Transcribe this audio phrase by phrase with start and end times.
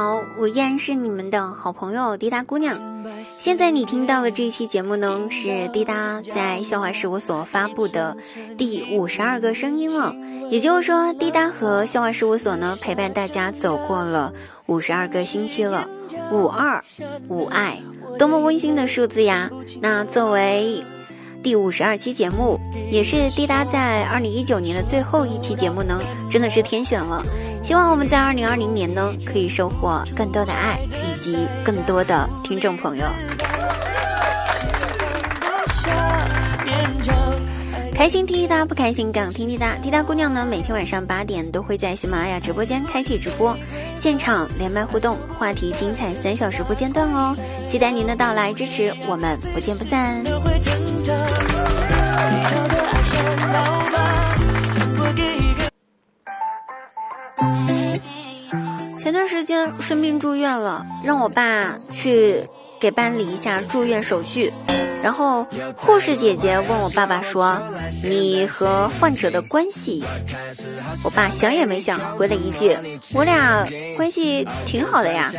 [0.00, 2.80] 好，我依然是你们的好朋友滴答姑娘。
[3.38, 8.16] 现在你听到的这一期节目呢，是滴答在笑话事务所发布的
[8.56, 10.14] 第五十二个声音了。
[10.50, 14.32] 也就是说，滴答和笑话事务所呢，陪伴大家走过了
[14.64, 15.86] 五十二个星期了。
[16.32, 16.82] 五二
[17.28, 17.78] 五爱，
[18.18, 19.50] 多么温馨的数字呀！
[19.82, 20.82] 那作为
[21.42, 22.58] 第五十二期节目，
[22.90, 27.22] 也是滴答在二零一九年的最后一期节目呢，真的是天选了。
[27.62, 33.06] 希望我们在二零二零年呢，可以收获更多的爱，以及更多的听众朋友。
[37.94, 39.74] 开心听滴答，不开心更听滴答。
[39.74, 43.54] 滴答姑娘呢，每天晚上八点都会在喜马拉雅直播间开启直播，
[43.94, 47.36] 现场连麦互动，话题精彩，三小时不间断哦！
[47.68, 50.24] 期待您的到来支持，我们不见不散。
[59.10, 62.46] 前段时间生病住院了，让我爸去
[62.78, 64.52] 给办理一下住院手续。
[65.02, 67.60] 然后护士姐姐问我爸爸说
[68.06, 70.04] ：“你和患者的关系？”
[71.02, 72.78] 我爸想也没想回了一句
[73.12, 73.66] ：“我俩
[73.96, 75.32] 关系挺好的呀。”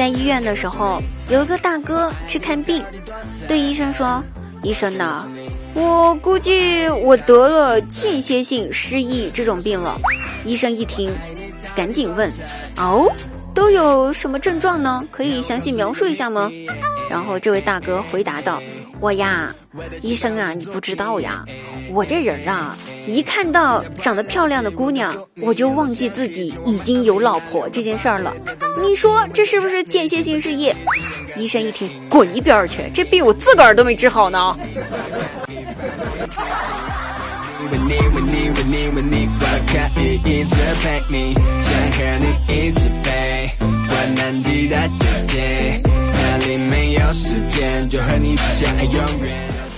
[0.00, 0.98] 在医院的时候，
[1.28, 2.82] 有一个大哥去看病，
[3.46, 4.24] 对医生说
[4.64, 5.28] ：“医生呐。”
[5.76, 10.00] 我估计我得了间歇性失忆这种病了。
[10.42, 11.12] 医生一听，
[11.76, 12.32] 赶紧问
[12.80, 13.12] ：“哦，
[13.52, 15.04] 都有什么症状呢？
[15.10, 16.50] 可以详细描述一下吗？”
[17.10, 18.58] 然后这位大哥回答道
[19.00, 19.54] ：“我呀，
[20.02, 21.44] 医生啊，你不知道呀，
[21.90, 22.76] 我这人啊，
[23.06, 28.34] 一看到长得漂亮的姑娘，我就忘记自己已经有老婆这件事儿了。
[28.80, 30.72] 你说这是不是间歇性失忆？”
[31.36, 32.90] 医生一听，滚一边去！
[32.92, 34.56] 这病我自个儿都没治好呢。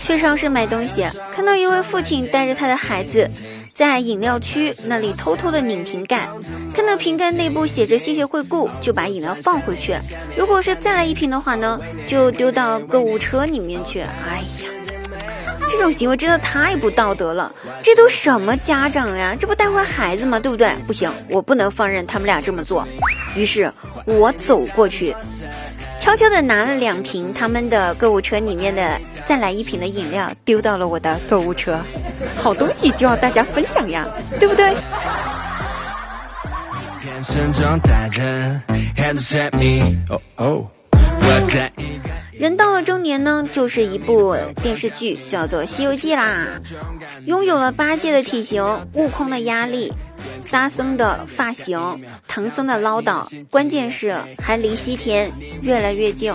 [0.05, 3.29] 去超市买东西，看到一位父亲带着他的孩子
[3.73, 6.29] 在饮料区那里偷偷的拧瓶盖，
[6.75, 9.97] 看到瓶盖内部写着“谢谢惠顾”，就把饮料放回去。
[10.37, 14.01] 如果是再来一瓶的话呢，就丢到购物车里面去。
[14.01, 14.69] 哎呀！
[15.71, 17.51] 这种行为真的太不道德了！
[17.81, 19.35] 这都什么家长呀？
[19.39, 20.39] 这不带坏孩子吗？
[20.39, 20.71] 对不对？
[20.87, 22.87] 不行，我不能放任他们俩这么做。
[23.35, 23.73] 于是，
[24.05, 25.17] 我走过去，
[26.03, 31.81] 悄悄的拿了两瓶他们的购物车里面的再来一瓶的饮料，丢到了我的购物车。
[32.37, 34.05] 好东西就要大家分享呀，
[34.41, 34.75] 对不对？
[42.33, 46.49] 人到了中年呢，就是一部电视剧，叫做《西游记》啦。
[47.27, 48.65] 拥有了八戒的体型、
[48.95, 49.93] 悟空的压力、
[50.43, 51.81] 沙僧的发型、
[52.29, 55.31] 唐僧的唠叨，关键是还离西天
[55.63, 56.35] 越来越近。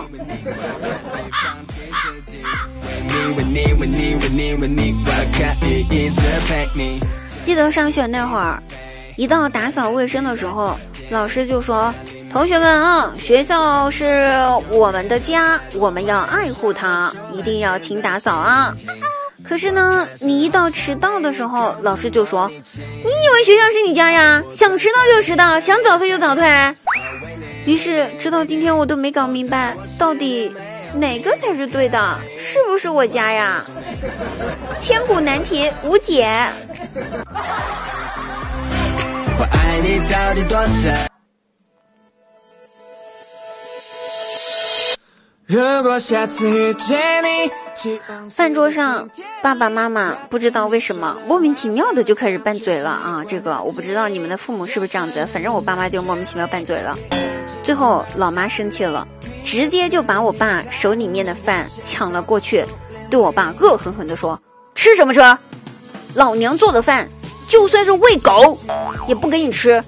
[7.42, 8.62] 记得上学那会儿，
[9.16, 10.78] 一到打扫卫生的时候，
[11.10, 11.92] 老师就说。
[12.30, 14.04] 同学们啊，学校是
[14.70, 18.74] 我们的家，我们要爱护它，一定要勤打扫啊！
[19.48, 24.42] 可是呢，你一到迟到的时候，老师就说：“你以为学校是你家呀？
[24.50, 26.46] 想迟到就迟到，想早退就早退。”
[27.64, 30.54] 于是，直到今天我都没搞明白，到底
[30.94, 32.18] 哪个才是对的？
[32.38, 33.64] 是不是我家呀？
[34.78, 36.28] 千古难题，无解。
[39.38, 41.08] 我爱你到底多深？
[45.46, 47.50] 如果下次遇见你，
[48.28, 49.08] 饭桌上，
[49.40, 53.24] 爸爸妈妈不知道为什么莫名其妙的就开始拌嘴了啊！
[53.26, 56.98] 这个我不知道你们的父母是不是这样子，反正我爸妈就莫名其妙拌嘴了。
[57.62, 59.06] 最后老妈生气了，
[59.44, 62.64] 直接就把我爸手里面的饭抢了过去，
[63.08, 64.38] 对我爸恶狠狠地说
[64.74, 65.20] ：“吃什么吃？
[66.14, 67.08] 老娘做的饭，
[67.46, 68.58] 就算是喂狗
[69.06, 69.82] 也不给你吃。”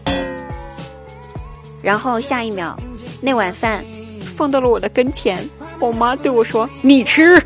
[1.82, 2.76] 然后下一秒，
[3.20, 3.84] 那碗饭。
[4.36, 5.46] 放到了我的跟前，
[5.78, 7.38] 我妈对我说：“你吃。”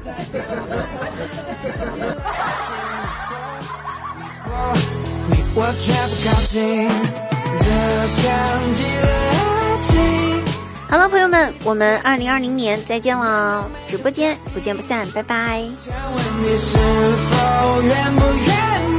[5.57, 6.89] 我绝不靠近，
[7.61, 7.65] 这
[8.09, 8.23] 像
[8.73, 9.43] 极了爱
[9.85, 9.93] 情。
[10.91, 15.63] 好了，朋友们，我们二零二零年再见了，直播间不见不散，拜拜。
[15.77, 16.77] 想问你是
[17.31, 18.94] 否愿不愿